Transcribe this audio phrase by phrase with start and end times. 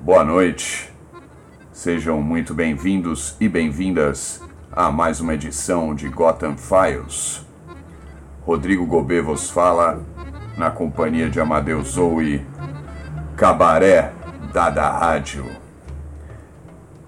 [0.00, 0.92] Boa noite.
[1.72, 4.40] Sejam muito bem-vindos e bem-vindas
[4.70, 7.44] a mais uma edição de Gotham Files.
[8.42, 10.00] Rodrigo Gobet vos fala
[10.56, 12.46] na companhia de Amadeus Zoe,
[13.36, 14.12] Cabaré
[14.52, 15.44] Dada Rádio.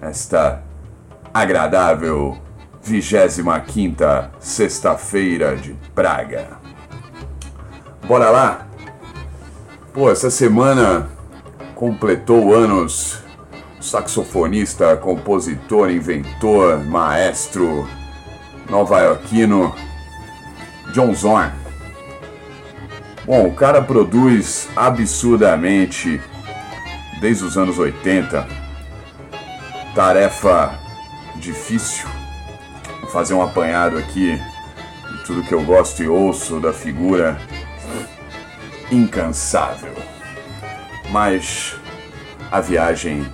[0.03, 0.61] Esta
[1.33, 2.39] agradável
[2.83, 6.59] 25 sexta-feira de Praga.
[8.05, 8.67] Bora lá?
[9.93, 11.20] Pô, essa semana
[11.81, 13.23] completou anos
[13.81, 17.89] saxofonista, compositor, inventor, maestro
[18.69, 19.75] nova-iorquino
[20.93, 21.51] John Zorn.
[23.25, 26.21] Bom, o cara produz absurdamente
[27.19, 28.47] desde os anos 80.
[29.95, 30.79] Tarefa
[31.37, 32.07] difícil.
[33.01, 37.41] Vou fazer um apanhado aqui de tudo que eu gosto e ouço da figura
[38.93, 39.95] incansável.
[41.11, 41.80] Mas
[42.51, 43.27] a viagem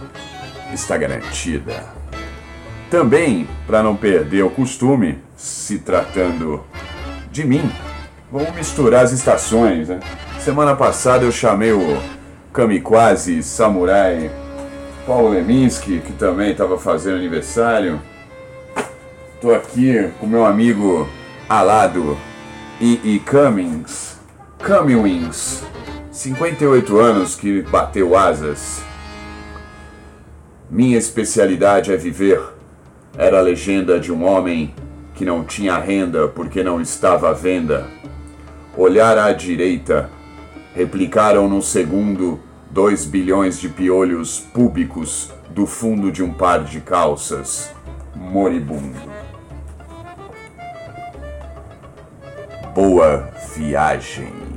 [0.72, 1.84] está garantida.
[2.90, 6.62] Também, para não perder o costume, se tratando
[7.30, 7.70] de mim,
[8.30, 9.88] vamos misturar as estações.
[9.88, 10.00] Né?
[10.38, 12.00] Semana passada eu chamei o
[12.52, 14.30] Kamikaze Samurai
[15.06, 18.00] Paulo Leminski, que também estava fazendo aniversário.
[19.40, 21.08] Tô aqui com meu amigo
[21.48, 22.16] Alado
[22.80, 24.18] e Cummings,
[24.58, 25.62] Cummings,
[26.10, 28.82] 58 anos que bateu asas.
[30.68, 32.42] Minha especialidade é viver.
[33.16, 34.74] Era a legenda de um homem
[35.14, 37.86] que não tinha renda porque não estava à venda.
[38.76, 40.10] Olhar à direita,
[40.74, 47.72] replicaram no segundo 2 bilhões de piolhos púbicos do fundo de um par de calças,
[48.14, 49.00] moribundo.
[52.74, 54.55] Boa viagem.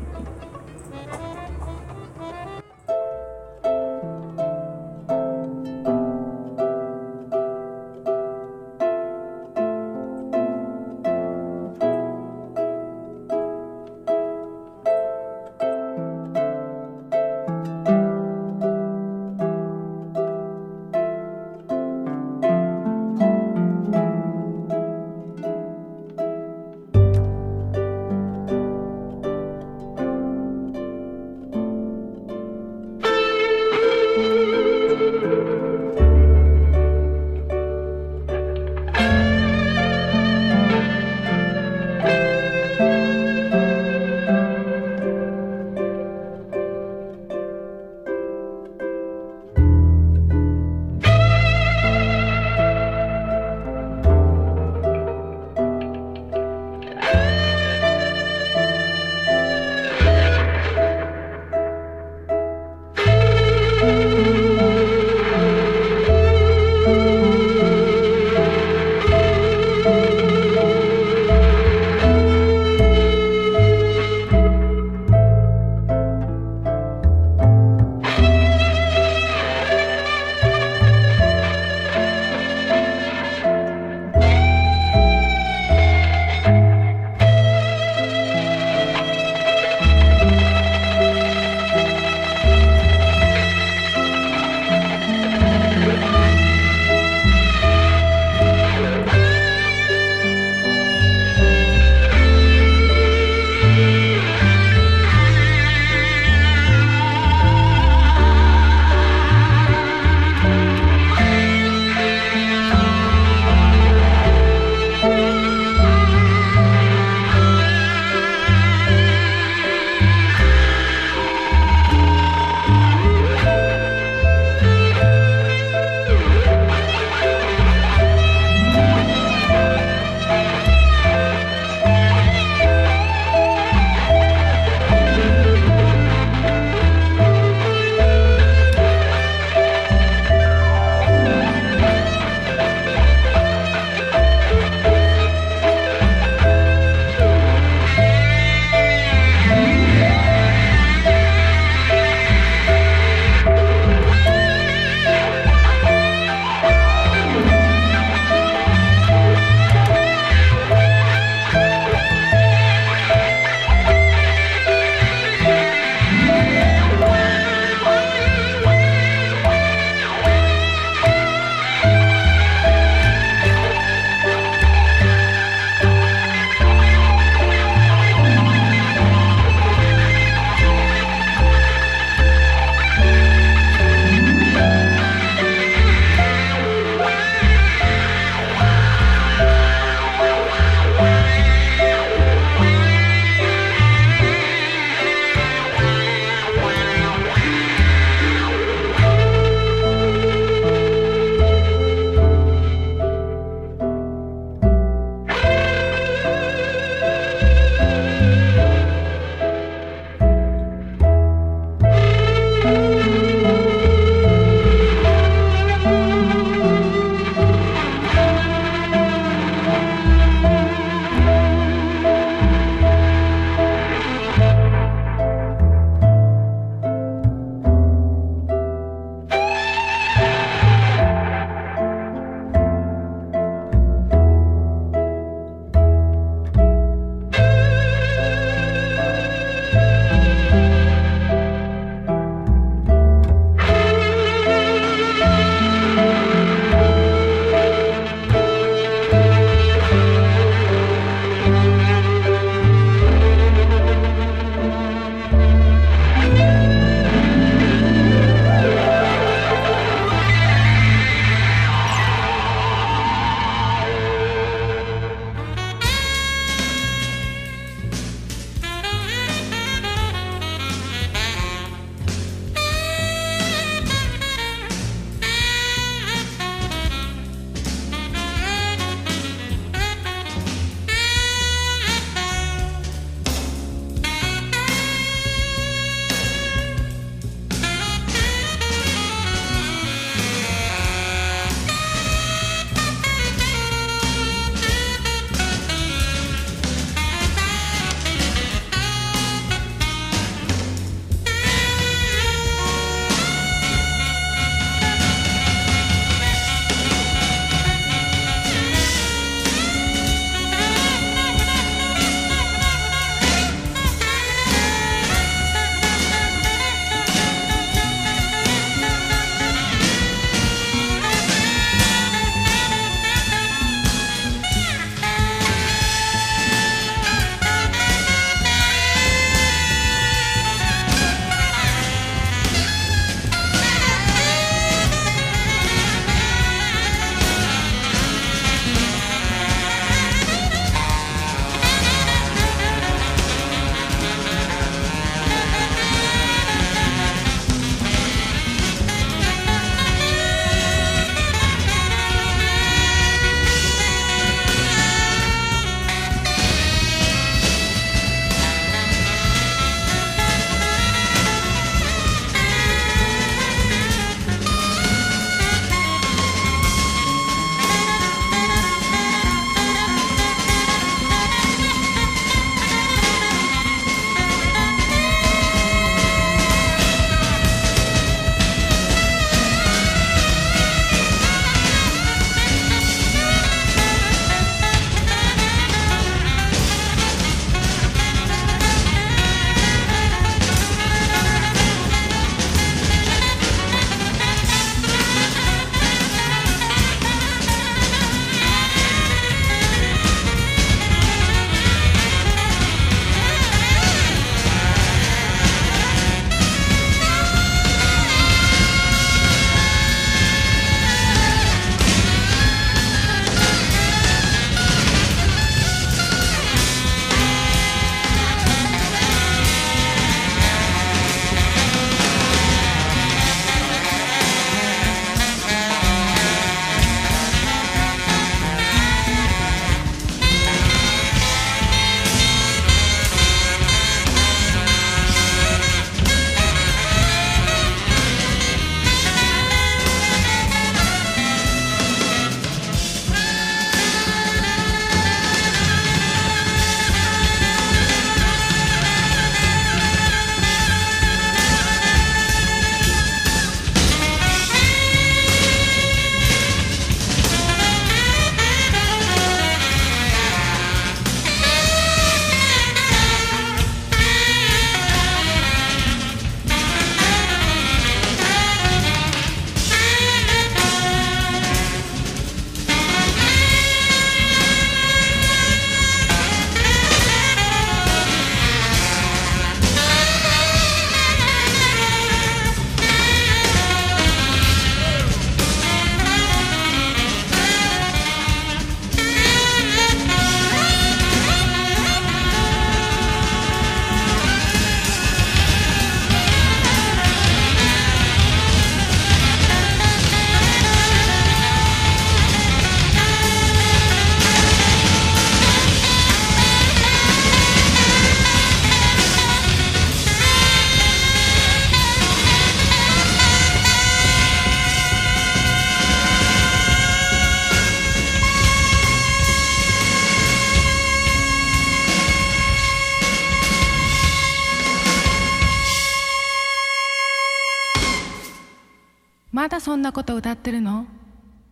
[529.90, 530.86] なこと歌ってるの？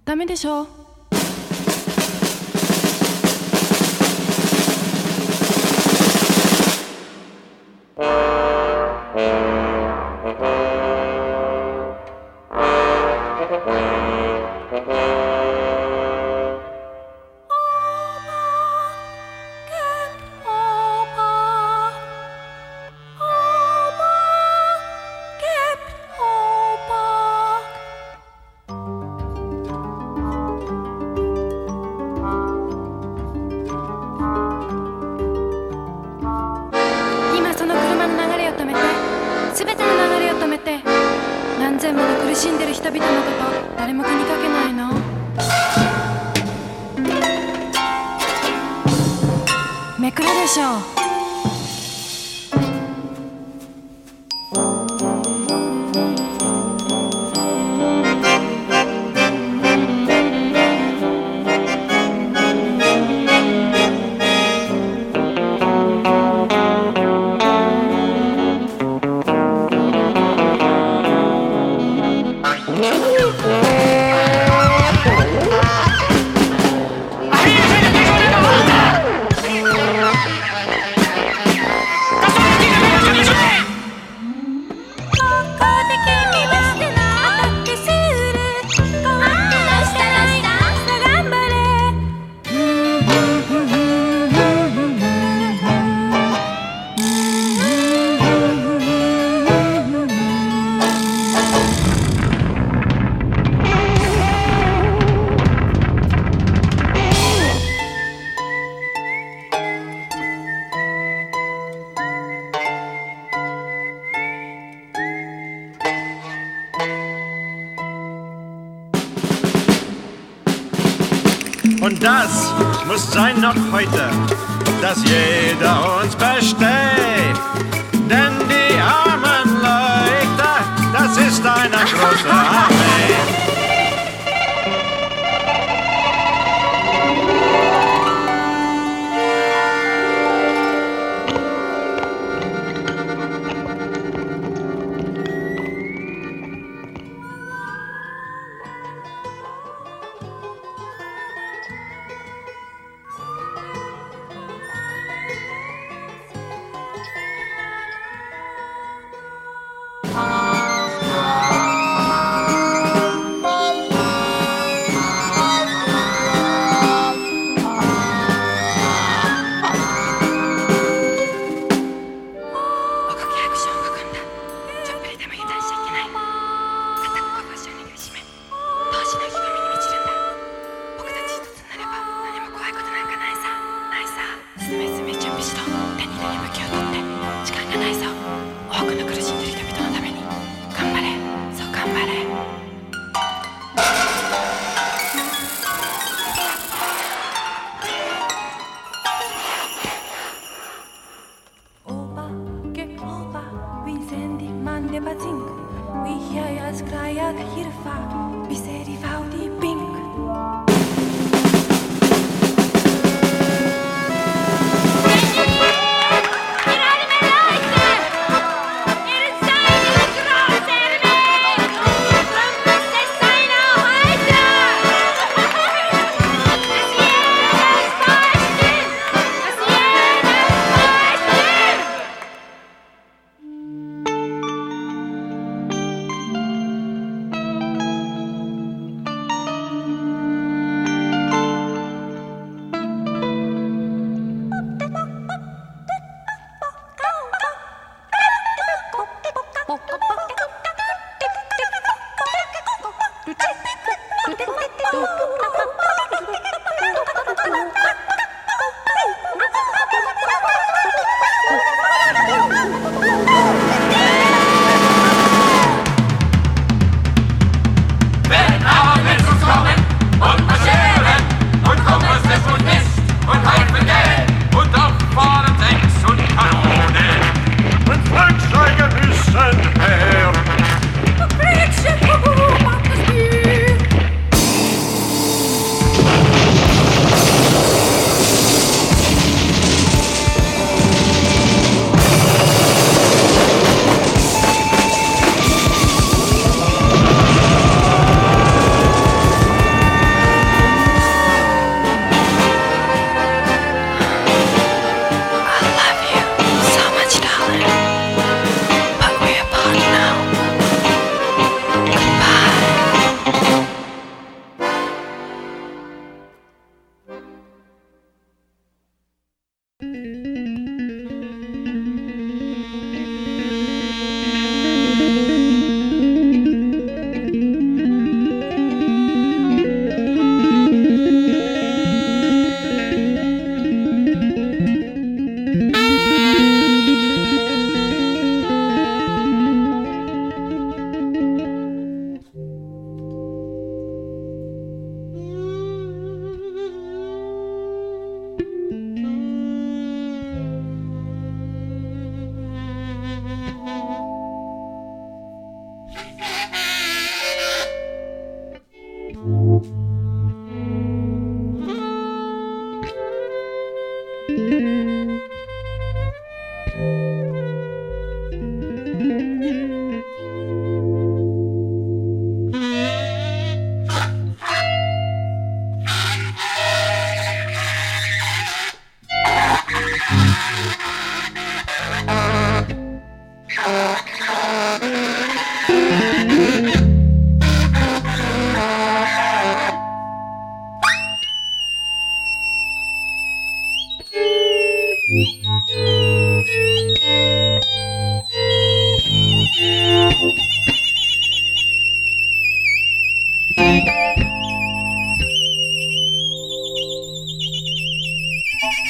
[0.05, 0.86] ダメでしょ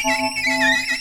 [0.07, 0.96] Música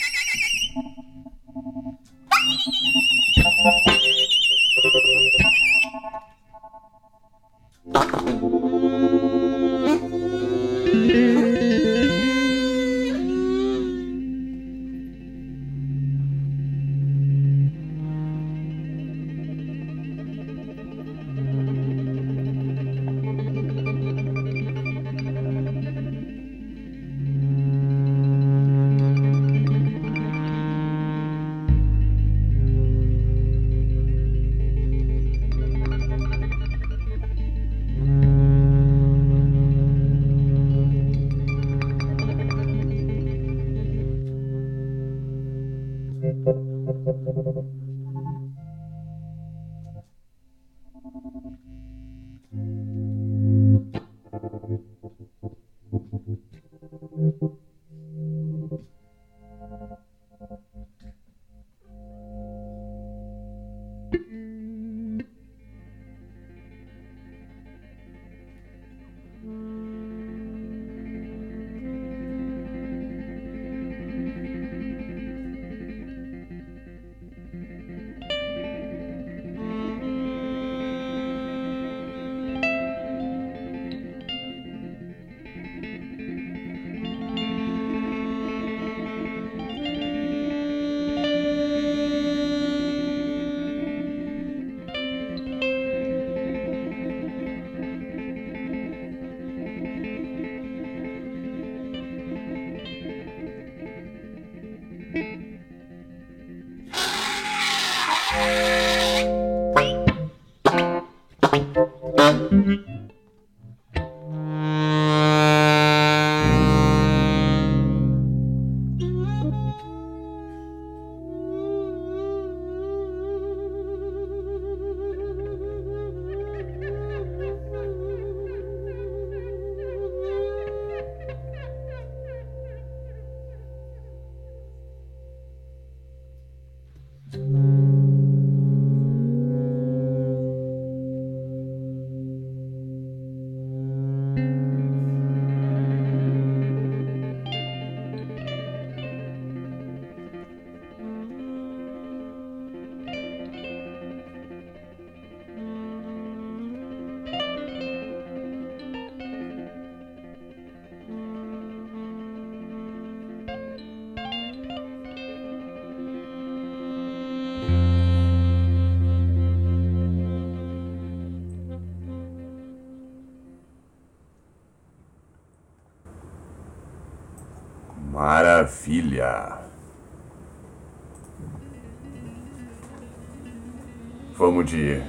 [184.37, 185.01] Vamos de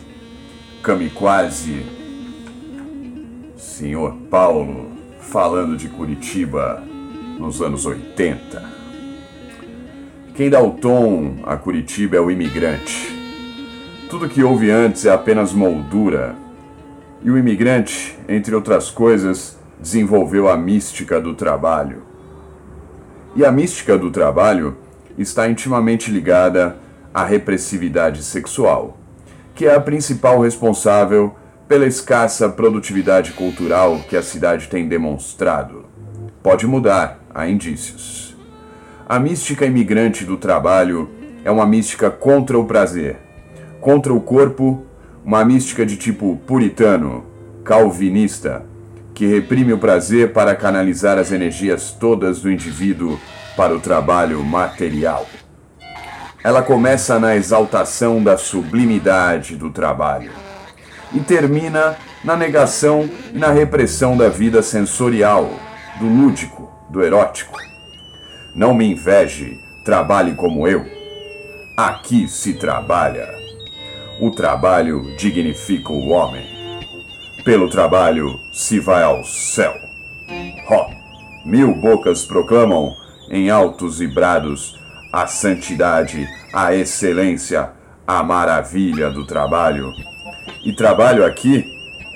[0.83, 1.85] Kamikaze,
[3.57, 6.83] senhor Paulo, falando de Curitiba
[7.39, 8.65] nos anos 80.
[10.35, 13.15] Quem dá o tom a Curitiba é o imigrante.
[14.09, 16.35] Tudo que houve antes é apenas moldura.
[17.23, 22.08] E o imigrante, entre outras coisas, desenvolveu a mística do trabalho.
[23.39, 24.77] E a mística do trabalho
[25.17, 26.77] está intimamente ligada
[27.15, 28.99] à repressividade sexual,
[29.55, 31.37] que é a principal responsável
[31.69, 35.85] pela escassa produtividade cultural que a cidade tem demonstrado.
[36.43, 38.37] Pode mudar, há indícios.
[39.09, 41.09] A mística imigrante do trabalho
[41.45, 43.19] é uma mística contra o prazer,
[43.81, 44.85] contra o corpo,
[45.25, 47.25] uma mística de tipo puritano,
[47.63, 48.65] calvinista,
[49.19, 53.19] que reprime o prazer para canalizar as energias todas do indivíduo
[53.57, 55.27] para o trabalho material.
[56.45, 60.31] Ela começa na exaltação da sublimidade do trabalho
[61.13, 65.51] e termina na negação e na repressão da vida sensorial,
[65.99, 67.59] do lúdico, do erótico.
[68.55, 70.87] Não me inveje, trabalhe como eu.
[71.77, 73.29] Aqui se trabalha.
[74.21, 76.48] O trabalho dignifica o homem.
[77.45, 79.73] Pelo trabalho se vai ao céu.
[80.69, 80.91] Ó,
[81.45, 82.95] mil bocas proclamam
[83.31, 84.79] em altos e brados
[85.13, 87.71] a santidade, a excelência,
[88.07, 89.91] a maravilha do trabalho.
[90.65, 91.65] E trabalho aqui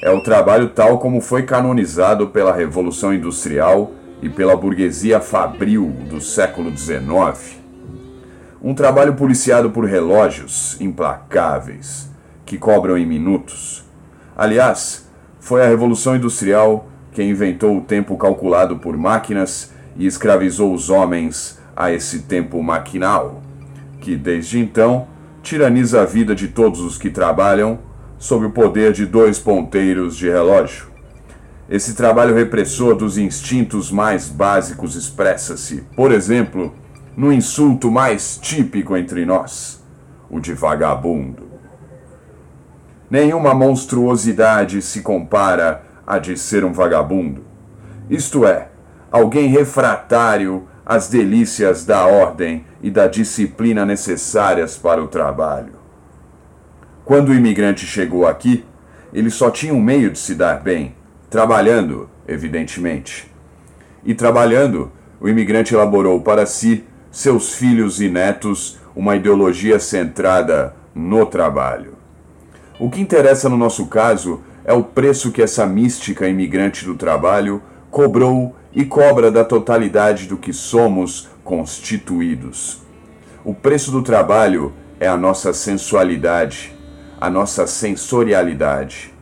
[0.02, 6.20] é o trabalho tal como foi canonizado pela Revolução Industrial e pela burguesia fabril do
[6.20, 7.60] século XIX.
[8.60, 12.10] Um trabalho policiado por relógios implacáveis
[12.44, 13.84] que cobram em minutos.
[14.36, 15.01] Aliás,
[15.42, 21.60] foi a Revolução Industrial que inventou o tempo calculado por máquinas e escravizou os homens
[21.74, 23.42] a esse tempo maquinal,
[24.00, 25.08] que desde então
[25.42, 27.80] tiraniza a vida de todos os que trabalham
[28.18, 30.86] sob o poder de dois ponteiros de relógio.
[31.68, 36.72] Esse trabalho repressor dos instintos mais básicos expressa-se, por exemplo,
[37.16, 39.82] no insulto mais típico entre nós,
[40.30, 41.51] o de vagabundo.
[43.12, 47.44] Nenhuma monstruosidade se compara a de ser um vagabundo,
[48.08, 48.68] isto é,
[49.10, 55.74] alguém refratário às delícias da ordem e da disciplina necessárias para o trabalho.
[57.04, 58.64] Quando o imigrante chegou aqui,
[59.12, 60.94] ele só tinha um meio de se dar bem,
[61.28, 63.30] trabalhando, evidentemente.
[64.06, 71.26] E trabalhando, o imigrante elaborou para si, seus filhos e netos, uma ideologia centrada no
[71.26, 72.00] trabalho.
[72.82, 77.62] O que interessa no nosso caso é o preço que essa mística imigrante do trabalho
[77.92, 82.82] cobrou e cobra da totalidade do que somos constituídos.
[83.44, 86.76] O preço do trabalho é a nossa sensualidade,
[87.20, 89.14] a nossa sensorialidade,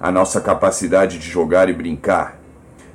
[0.00, 2.40] a nossa capacidade de jogar e brincar.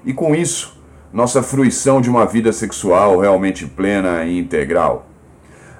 [0.05, 0.77] E com isso,
[1.13, 5.07] nossa fruição de uma vida sexual realmente plena e integral.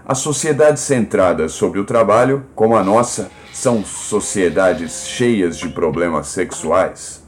[0.06, 7.24] As sociedades centradas sobre o trabalho, como a nossa, são sociedades cheias de problemas sexuais.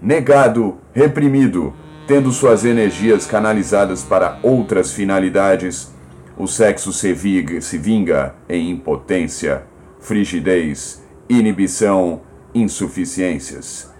[0.00, 1.74] Negado, reprimido,
[2.06, 5.92] tendo suas energias canalizadas para outras finalidades,
[6.36, 9.64] o sexo se vinga, se vinga em impotência,
[9.98, 12.22] frigidez, inibição,
[12.54, 13.92] insuficiências.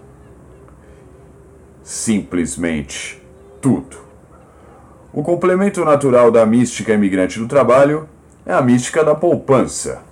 [1.83, 3.21] Simplesmente
[3.59, 3.97] tudo.
[5.11, 8.07] O complemento natural da mística imigrante do trabalho
[8.45, 10.08] é a mística da poupança.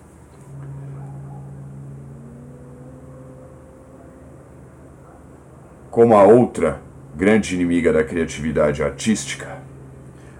[5.97, 6.79] Como a outra
[7.15, 9.57] grande inimiga da criatividade artística,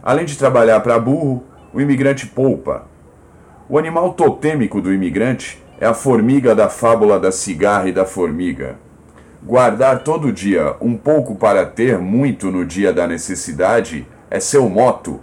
[0.04, 1.44] além de trabalhar para burro,
[1.74, 2.86] o imigrante poupa.
[3.68, 8.76] O animal totêmico do imigrante é a formiga da fábula da cigarra e da formiga.
[9.42, 15.20] Guardar todo dia um pouco para ter muito no dia da necessidade é seu moto.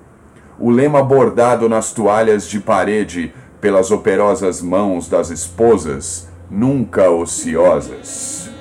[0.59, 8.53] O lema bordado nas toalhas de parede pelas operosas mãos das esposas, nunca ociosas.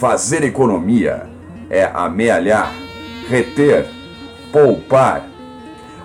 [0.00, 1.28] Fazer economia
[1.68, 2.72] é amealhar,
[3.28, 3.86] reter,
[4.50, 5.26] poupar.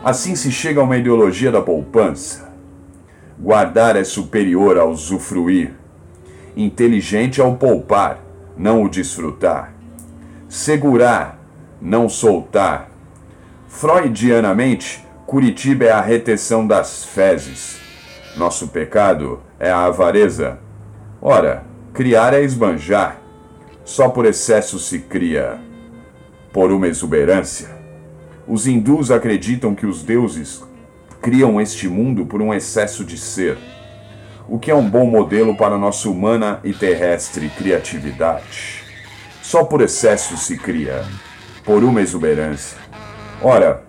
[0.03, 2.53] Assim se chega a uma ideologia da poupança.
[3.39, 5.75] Guardar é superior ao usufruir.
[6.57, 8.19] Inteligente é o poupar,
[8.57, 9.73] não o desfrutar.
[10.49, 11.39] Segurar,
[11.81, 12.89] não soltar.
[13.69, 17.79] Freudianamente, Curitiba é a retenção das fezes.
[18.35, 20.59] Nosso pecado é a avareza.
[21.21, 23.21] Ora, criar é esbanjar.
[23.85, 25.59] Só por excesso se cria.
[26.51, 27.69] Por uma exuberância.
[28.47, 30.63] Os hindus acreditam que os deuses
[31.21, 33.57] criam este mundo por um excesso de ser,
[34.47, 38.83] o que é um bom modelo para nossa humana e terrestre criatividade.
[39.41, 41.03] Só por excesso se cria,
[41.63, 42.77] por uma exuberância.
[43.41, 43.83] Ora,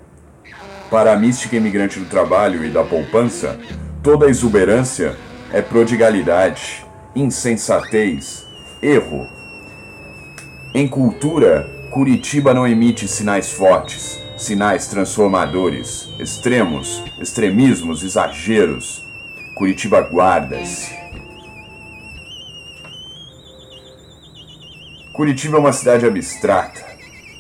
[0.91, 3.59] para a mística imigrante do trabalho e da poupança,
[4.03, 5.17] toda exuberância
[5.53, 8.47] é prodigalidade, insensatez,
[8.83, 9.36] erro.
[10.79, 19.03] Em cultura, Curitiba não emite sinais fortes, sinais transformadores, extremos, extremismos, exageros.
[19.55, 20.95] Curitiba guarda-se.
[25.15, 26.85] Curitiba é uma cidade abstrata,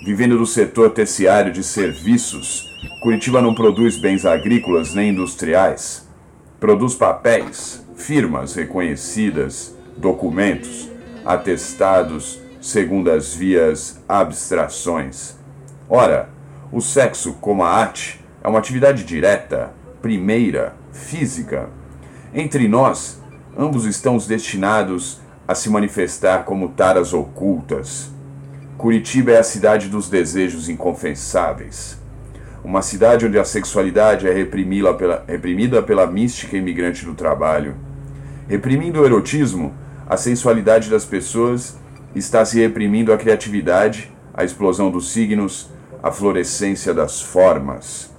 [0.02, 2.66] vivendo do setor terciário de serviços.
[3.02, 6.08] Curitiba não produz bens agrícolas nem industriais.
[6.58, 10.88] Produz papéis, firmas reconhecidas, documentos,
[11.22, 15.36] atestados, segundo as vias abstrações.
[15.88, 16.28] Ora,
[16.72, 19.70] o sexo, como a arte, é uma atividade direta,
[20.02, 21.68] primeira, física.
[22.34, 23.22] Entre nós,
[23.56, 28.10] ambos estamos destinados a se manifestar como taras ocultas.
[28.76, 31.96] Curitiba é a cidade dos desejos inconfessáveis.
[32.64, 37.76] Uma cidade onde a sexualidade é pela, reprimida pela mística imigrante do trabalho.
[38.48, 39.72] Reprimindo o erotismo,
[40.04, 41.76] a sensualidade das pessoas
[42.18, 45.70] está se reprimindo a criatividade, a explosão dos signos,
[46.02, 48.10] a florescência das formas.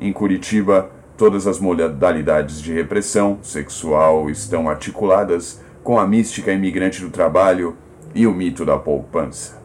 [0.00, 7.10] Em Curitiba, todas as modalidades de repressão sexual estão articuladas com a mística imigrante do
[7.10, 7.76] trabalho
[8.12, 9.62] e o mito da poupança.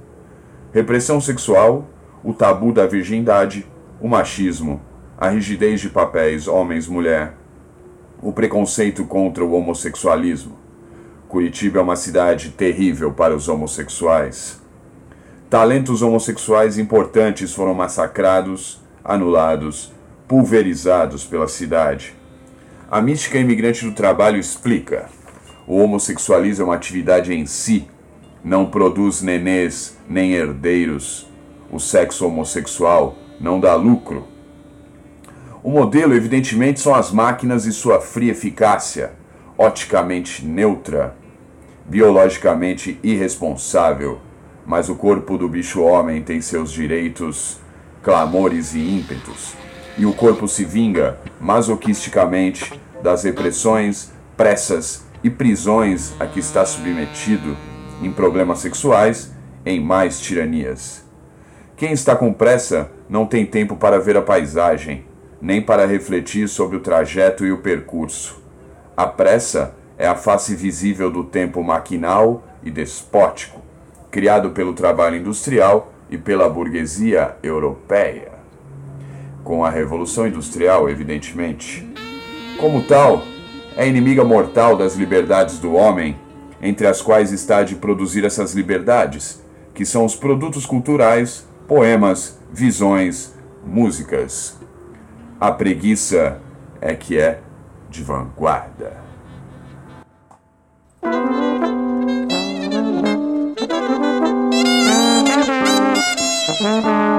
[0.71, 1.88] Repressão sexual,
[2.23, 3.65] o tabu da virgindade,
[3.99, 4.80] o machismo,
[5.17, 7.34] a rigidez de papéis homens-mulher,
[8.21, 10.68] o preconceito contra o homossexualismo.
[11.30, 14.60] Curitiba é uma cidade terrível para os homossexuais.
[15.48, 19.94] Talentos homossexuais importantes foram massacrados, anulados,
[20.28, 22.15] pulverizados pela cidade.
[22.89, 25.08] A mística imigrante do trabalho explica:
[25.68, 27.88] O homossexualismo é uma atividade em si,
[28.44, 31.30] não produz nenês nem herdeiros.
[31.72, 34.28] O sexo homossexual não dá lucro.
[35.62, 39.12] O modelo, evidentemente, são as máquinas e sua fria eficácia,
[39.56, 41.18] oticamente neutra,
[41.89, 44.19] biologicamente irresponsável,
[44.63, 47.58] mas o corpo do bicho-homem tem seus direitos,
[48.04, 49.56] clamores e ímpetos,
[49.97, 57.58] e o corpo se vinga masoquisticamente das repressões, pressas e prisões a que está submetido
[58.04, 59.34] em problemas sexuais,
[59.65, 61.04] em mais tiranias.
[61.75, 65.06] Quem está com pressa não tem tempo para ver a paisagem,
[65.41, 68.41] nem para refletir sobre o trajeto e o percurso.
[68.95, 73.62] A pressa é a face visível do tempo maquinal e despótico,
[74.10, 78.32] criado pelo trabalho industrial e pela burguesia europeia.
[79.44, 81.86] Com a Revolução Industrial, evidentemente.
[82.58, 83.24] Como tal,
[83.76, 86.18] é inimiga mortal das liberdades do homem,
[86.62, 92.40] entre as quais está a de produzir essas liberdades, que são os produtos culturais, poemas,
[92.52, 93.34] visões,
[93.66, 94.58] músicas.
[95.40, 96.40] A preguiça
[96.80, 97.42] é que é
[97.90, 98.99] de vanguarda.
[101.02, 101.24] Thank
[106.86, 107.18] you.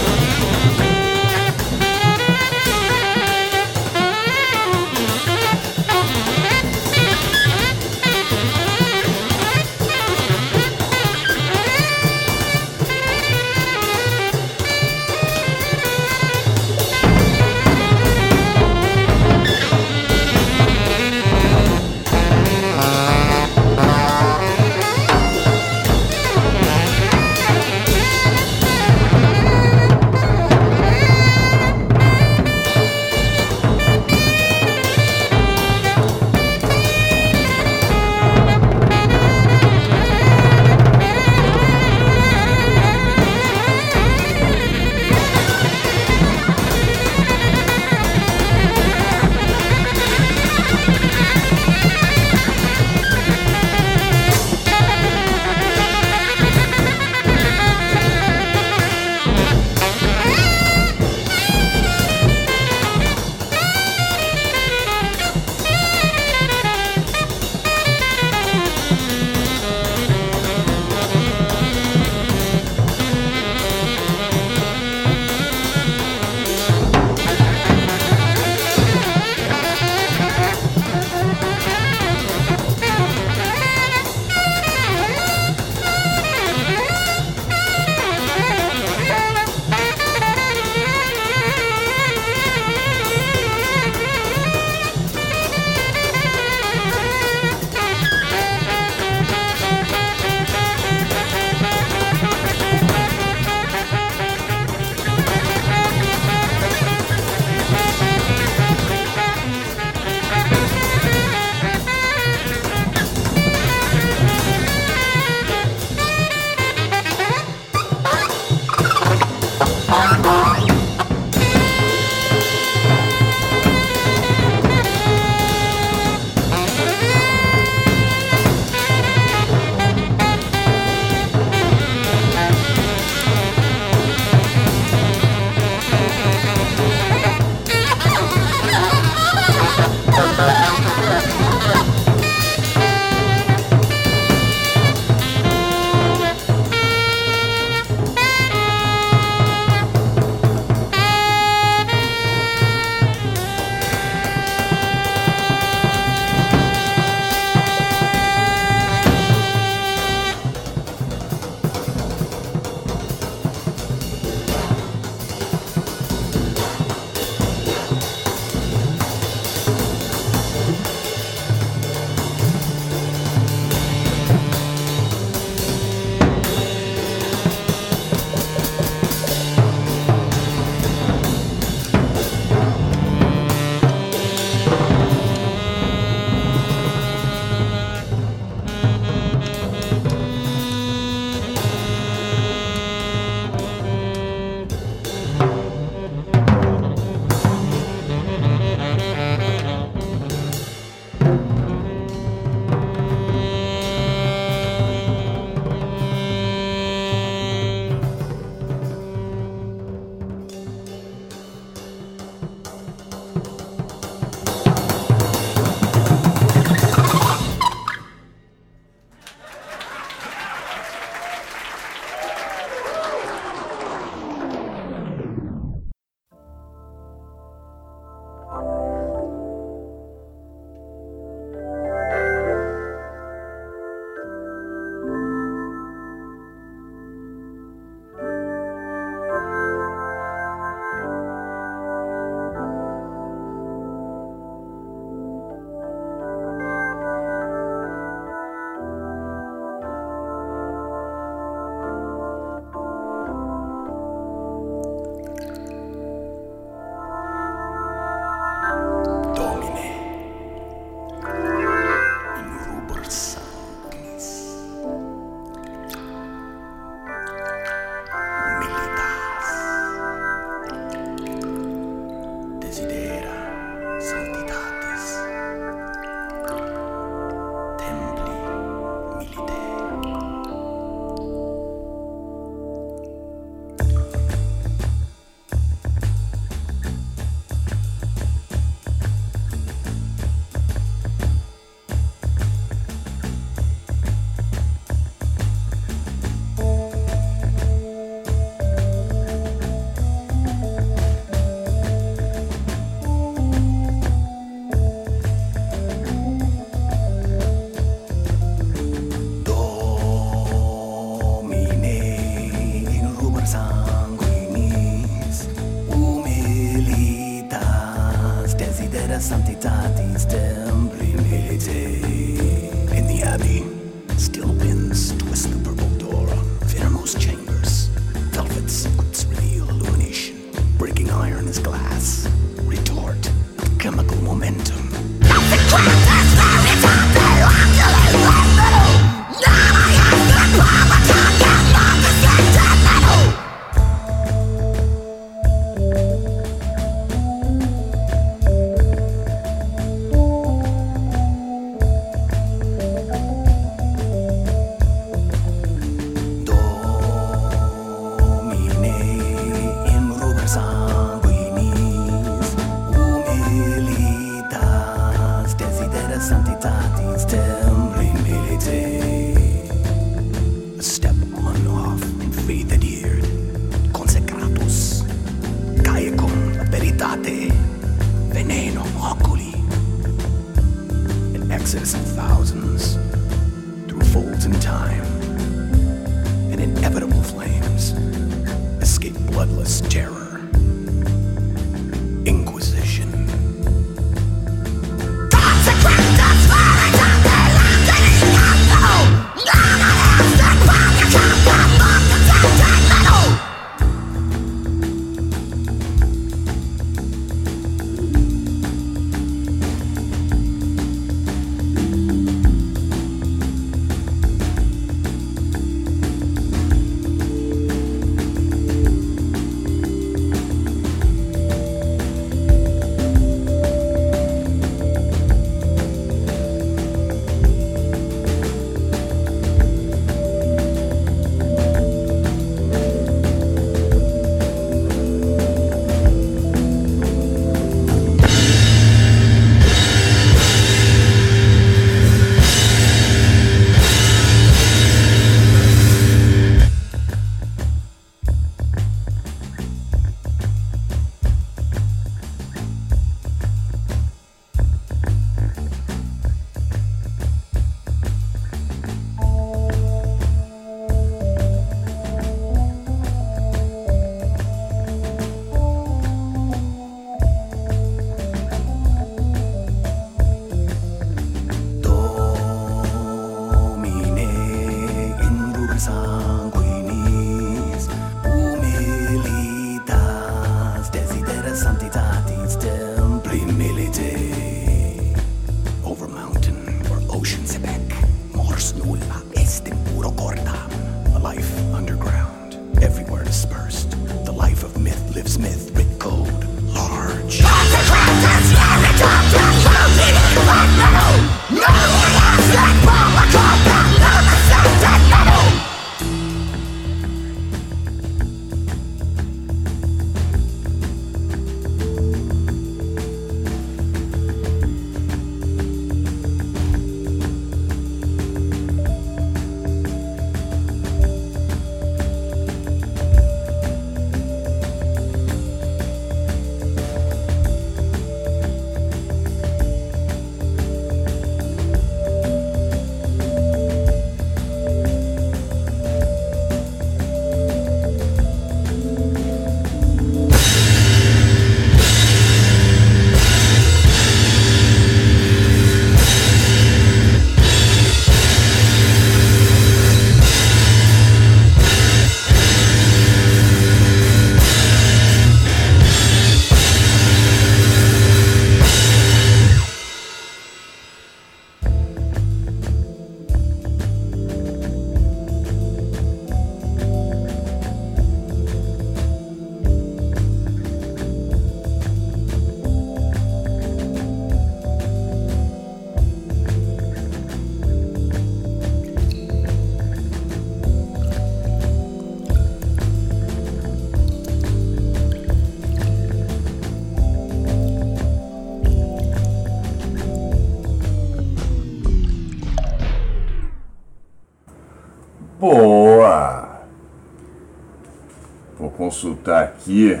[599.70, 600.00] aqui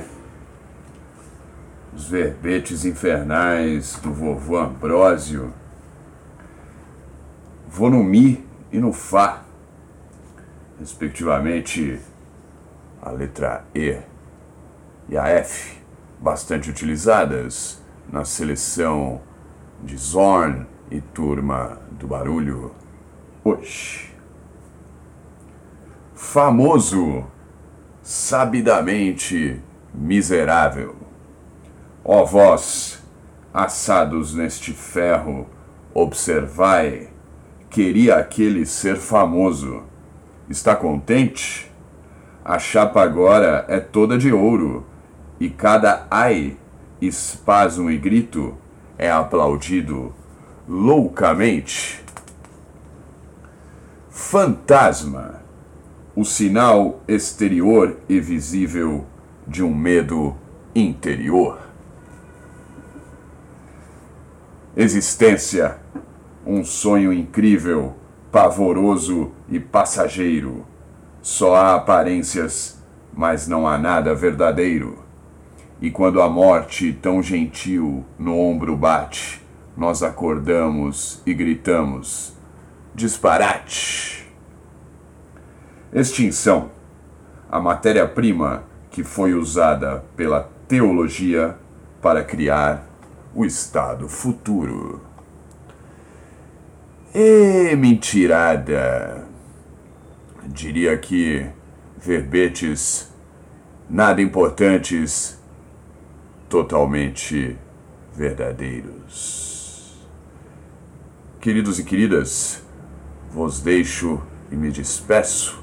[1.94, 5.54] os verbetes infernais do vovô Ambrósio.
[7.68, 9.44] Vou no Mi e no Fá,
[10.78, 12.00] respectivamente
[13.00, 13.98] a letra E
[15.08, 15.80] e a F,
[16.18, 19.20] bastante utilizadas na seleção
[19.82, 22.74] de Zorn e turma do barulho
[23.44, 24.12] hoje.
[26.14, 27.24] Famoso
[28.02, 29.60] sabidamente
[29.92, 30.96] miserável.
[32.04, 33.02] Ó vós,
[33.52, 35.46] assados neste ferro,
[35.92, 37.08] observai,
[37.68, 39.82] queria aquele ser famoso.
[40.48, 41.70] Está contente?
[42.44, 44.86] A chapa agora é toda de ouro,
[45.38, 46.56] e cada ai,
[47.00, 48.56] espasmo e grito
[48.98, 50.12] é aplaudido
[50.68, 52.04] loucamente.
[54.10, 55.39] Fantasma,
[56.14, 59.06] o sinal exterior e visível
[59.46, 60.34] de um medo
[60.74, 61.58] interior.
[64.76, 65.78] Existência,
[66.46, 67.94] um sonho incrível,
[68.30, 70.66] pavoroso e passageiro.
[71.22, 72.82] Só há aparências,
[73.12, 74.98] mas não há nada verdadeiro.
[75.80, 79.42] E quando a morte tão gentil no ombro bate,
[79.76, 82.34] nós acordamos e gritamos:
[82.94, 84.19] disparate!
[85.92, 86.70] Extinção,
[87.50, 88.62] a matéria-prima
[88.92, 91.56] que foi usada pela teologia
[92.00, 92.86] para criar
[93.34, 95.00] o estado futuro.
[97.12, 99.26] E mentirada!
[100.46, 101.44] Diria que
[101.98, 103.12] verbetes
[103.88, 105.40] nada importantes,
[106.48, 107.58] totalmente
[108.14, 110.06] verdadeiros.
[111.40, 112.62] Queridos e queridas,
[113.32, 114.22] vos deixo
[114.52, 115.59] e me despeço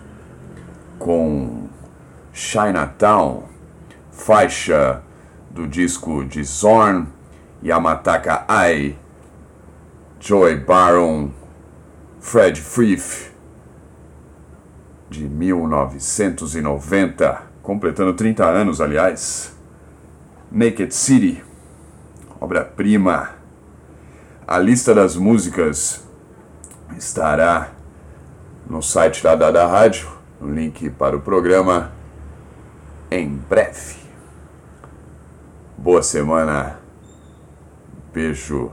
[1.00, 1.68] com
[2.34, 3.44] Chinatown,
[4.12, 5.02] faixa
[5.50, 7.08] do disco de Zorn,
[7.64, 8.96] Yamataka Ai,
[10.20, 11.32] Joy Baron,
[12.20, 13.32] Fred Frith,
[15.10, 19.56] de 1990, completando 30 anos, aliás.
[20.52, 21.42] Naked City,
[22.40, 23.30] obra-prima.
[24.48, 26.06] A lista das músicas
[26.98, 27.72] estará
[28.70, 30.08] no site da Dada Rádio,
[30.42, 31.92] link para o programa
[33.10, 33.98] em breve.
[35.78, 36.80] Boa semana.
[38.14, 38.72] Beijo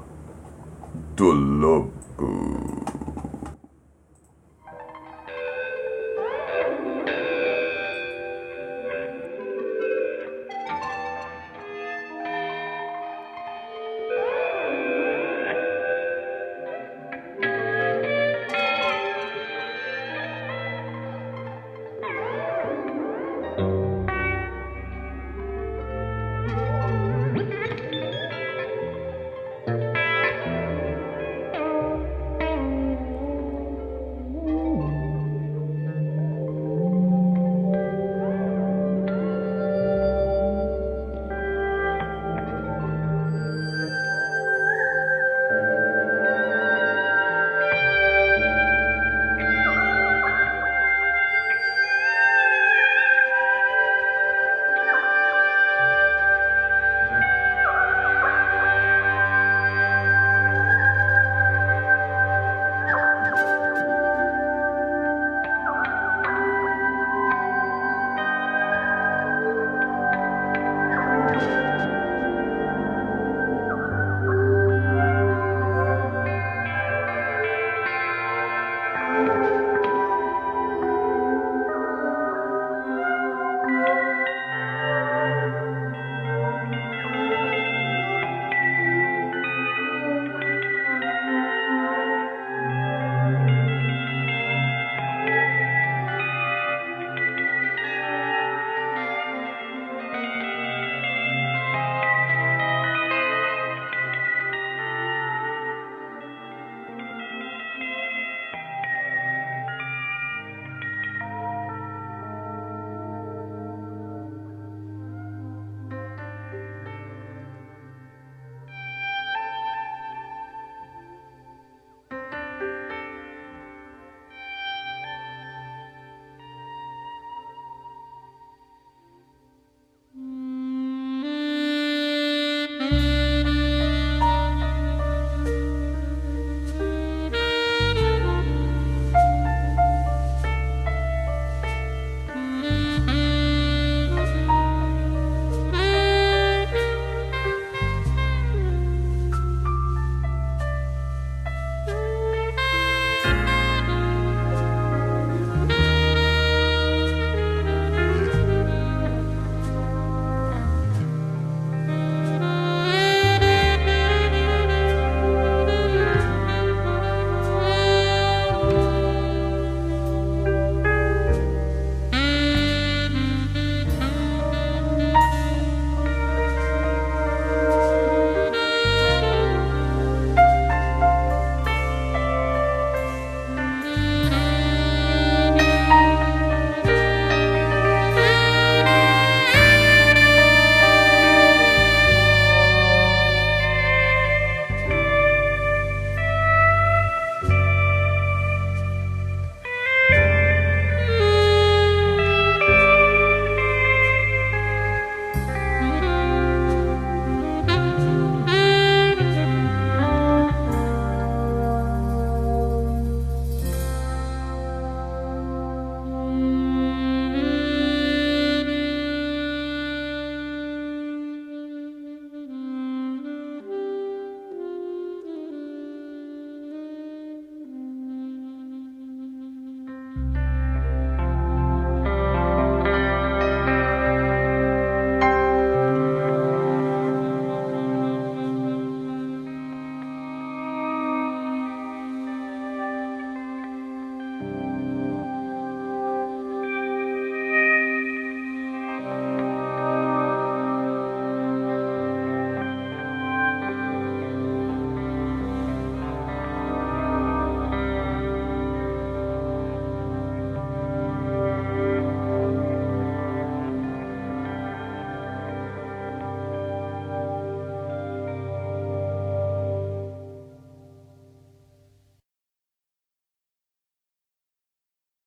[1.15, 3.14] do Lobo.